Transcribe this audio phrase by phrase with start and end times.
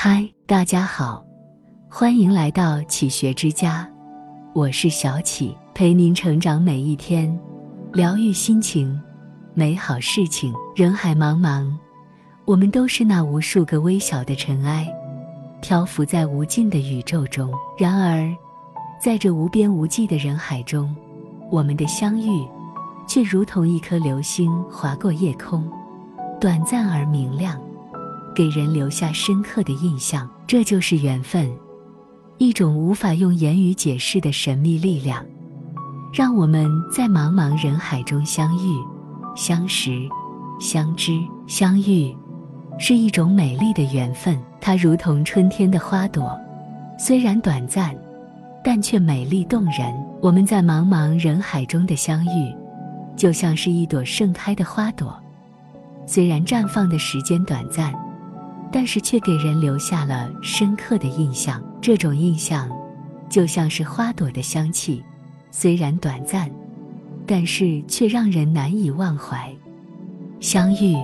[0.00, 1.24] 嗨，大家好，
[1.90, 3.84] 欢迎来到启学之家，
[4.54, 7.36] 我是小启，陪您成长每一天，
[7.94, 8.96] 疗愈心情，
[9.54, 10.54] 美好事情。
[10.76, 11.68] 人海茫茫，
[12.44, 14.86] 我们都是那无数个微小的尘埃，
[15.60, 17.50] 漂浮在无尽的宇宙中。
[17.76, 18.32] 然而，
[19.02, 20.94] 在这无边无际的人海中，
[21.50, 22.46] 我们的相遇，
[23.08, 25.68] 却如同一颗流星划过夜空，
[26.40, 27.60] 短暂而明亮。
[28.38, 31.52] 给人留下深刻的印象，这就是缘分，
[32.36, 35.26] 一种无法用言语解释的神秘力量，
[36.14, 38.78] 让我们在茫茫人海中相遇、
[39.34, 39.90] 相识、
[40.60, 42.16] 相知、相遇，
[42.78, 44.40] 是一种美丽的缘分。
[44.60, 46.30] 它如同春天的花朵，
[46.96, 47.92] 虽然短暂，
[48.62, 49.92] 但却美丽动人。
[50.22, 52.54] 我们在茫茫人海中的相遇，
[53.16, 55.12] 就像是一朵盛开的花朵，
[56.06, 57.92] 虽然绽放的时间短暂。
[58.72, 61.62] 但是却给人留下了深刻的印象。
[61.80, 62.68] 这种印象，
[63.28, 65.02] 就像是花朵的香气，
[65.50, 66.50] 虽然短暂，
[67.26, 69.50] 但是却让人难以忘怀。
[70.40, 70.96] 相遇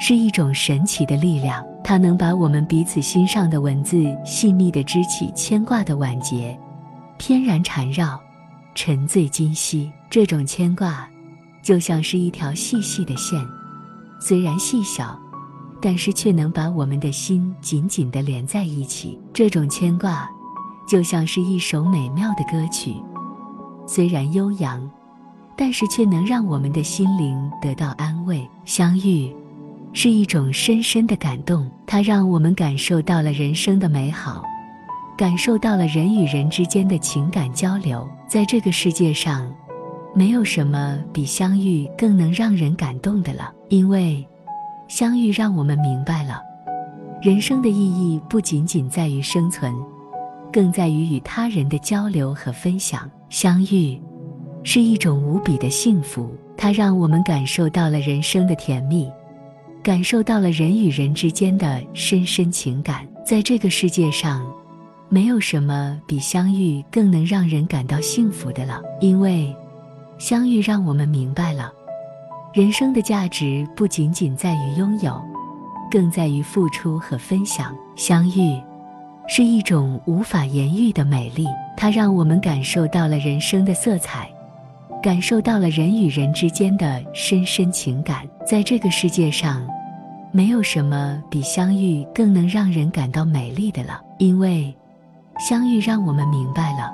[0.00, 6.58] 是一种神奇的力量，它能把我们彼此心上的文字细密的织起牵挂的晚节，
[7.18, 8.20] 翩然缠绕，
[8.74, 9.90] 沉醉今夕。
[10.08, 11.08] 这种牵挂，
[11.62, 13.44] 就像是一条细细的线，
[14.20, 15.20] 虽然细小。
[15.86, 20.28] 但是却能把我们的心紧紧地连在一起，这种牵挂，
[20.88, 22.92] 就像是一首美妙的歌曲，
[23.86, 24.90] 虽然悠扬，
[25.56, 28.44] 但是却能让我们的心灵得到安慰。
[28.64, 29.32] 相遇，
[29.92, 34.42] 是一种深深的感动，它让我们感受到了人生的美好，
[35.16, 38.04] 感受到了人与人之间的情感交流。
[38.26, 39.48] 在这个世界上，
[40.16, 44.26] 没有什么比相遇更能让人感动的了，因为。
[44.88, 46.40] 相遇让我们明白了，
[47.20, 49.74] 人生的意义不仅仅在于生存，
[50.52, 53.10] 更在于与他人的交流和分享。
[53.28, 54.00] 相遇
[54.62, 59.10] 是一种无比的幸福，它让我们感受到了人生的甜蜜，
[59.82, 63.06] 感受到了人与人之间的深深情感。
[63.24, 64.46] 在这个世界上，
[65.08, 69.54] 没有什么比相遇更能让人感到幸福的了，因为
[70.16, 71.72] 相遇让我们明白了。
[72.56, 75.22] 人生的价值不仅仅在于拥有，
[75.90, 77.76] 更在于付出和分享。
[77.96, 78.58] 相遇
[79.28, 81.44] 是一种无法言喻的美丽，
[81.76, 84.26] 它让我们感受到了人生的色彩，
[85.02, 88.26] 感受到了人与人之间的深深情感。
[88.46, 89.68] 在这个世界上，
[90.32, 94.74] 没有什么比相遇更能让人感到美丽的了，因为
[95.38, 96.90] 相遇让我们明白了，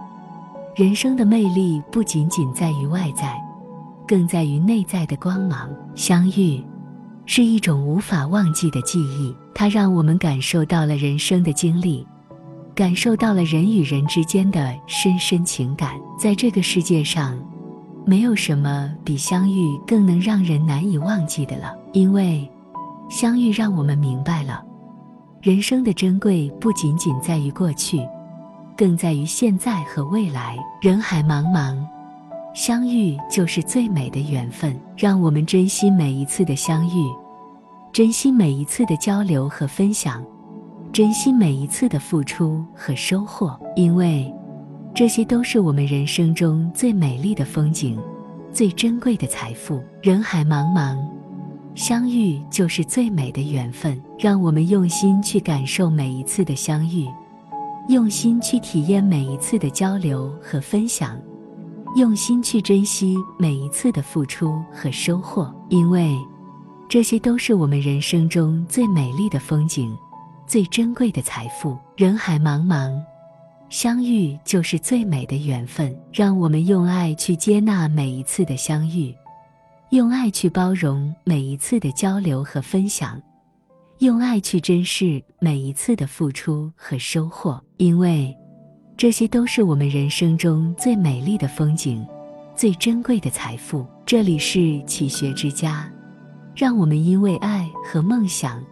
[0.74, 3.40] 人生的魅力不仅仅在于外在。
[4.06, 5.68] 更在于内在的光芒。
[5.94, 6.64] 相遇，
[7.26, 12.06] 是一种无法忘记的记忆，它让我们感受到了人生的经历，
[12.74, 15.94] 感受到了人与人之间的深深情感。
[16.18, 17.38] 在这个世界上，
[18.04, 22.50] 没有什么比相遇更能让人难以忘记的了，因为
[23.08, 24.64] 相遇让我们明白了，
[25.40, 28.00] 人生的珍贵不仅仅在于过去，
[28.76, 30.56] 更在于现在和未来。
[30.80, 31.76] 人海茫茫。
[32.54, 37.10] 相遇就是最美的缘分，让我们珍惜每一次的相遇，
[37.92, 40.22] 珍惜每一次的交流和分享，
[40.92, 44.30] 珍惜每一次的付出和收获，因为
[44.94, 47.98] 这些都是我们人生中最美丽的风景，
[48.52, 49.82] 最珍贵的财富。
[50.02, 50.98] 人海茫茫，
[51.74, 57.08] 相遇就是最美的缘分，让我们用心去感受每一次的相遇，
[57.88, 61.18] 用心去体验每一次的交流和分享。
[61.94, 66.16] 用心去珍惜每一次的付出和收获，因为
[66.88, 69.94] 这些都是我们人生中最美丽的风景，
[70.46, 71.76] 最珍贵的财富。
[71.94, 72.98] 人海茫茫，
[73.68, 75.94] 相遇就是最美的缘分。
[76.10, 79.14] 让我们用爱去接纳每一次的相遇，
[79.90, 83.20] 用爱去包容每一次的交流和分享，
[83.98, 88.34] 用爱去珍视每一次的付出和收获，因为。
[88.96, 92.06] 这些都是我们人生中最美丽的风景，
[92.54, 93.84] 最珍贵的财富。
[94.06, 95.90] 这里是启学之家，
[96.54, 98.62] 让我们因为爱和梦想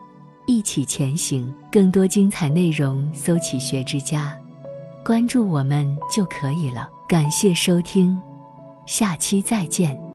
[0.46, 1.52] 一起前行。
[1.70, 4.36] 更多精彩内容，搜“启学之家”，
[5.04, 6.88] 关注我们就可以了。
[7.08, 8.16] 感谢收听，
[8.86, 10.00] 下期再见。